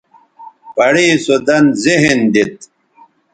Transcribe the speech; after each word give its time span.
پڑےسو 0.75 1.35
دَن 1.47 1.65
ذہن 1.83 2.19
دیت 2.33 2.55